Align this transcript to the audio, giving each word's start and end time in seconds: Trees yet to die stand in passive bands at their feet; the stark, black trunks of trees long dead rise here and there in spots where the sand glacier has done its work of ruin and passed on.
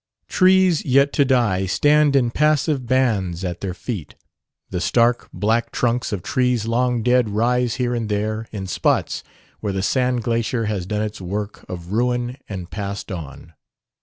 Trees 0.27 0.83
yet 0.83 1.13
to 1.13 1.25
die 1.25 1.67
stand 1.67 2.15
in 2.15 2.31
passive 2.31 2.87
bands 2.87 3.45
at 3.45 3.61
their 3.61 3.75
feet; 3.75 4.15
the 4.71 4.81
stark, 4.81 5.29
black 5.31 5.71
trunks 5.71 6.11
of 6.11 6.23
trees 6.23 6.65
long 6.65 7.03
dead 7.03 7.29
rise 7.29 7.75
here 7.75 7.93
and 7.93 8.09
there 8.09 8.47
in 8.51 8.65
spots 8.65 9.23
where 9.59 9.73
the 9.73 9.83
sand 9.83 10.23
glacier 10.23 10.65
has 10.65 10.87
done 10.87 11.03
its 11.03 11.21
work 11.21 11.63
of 11.69 11.91
ruin 11.91 12.37
and 12.49 12.71
passed 12.71 13.11
on. 13.11 13.53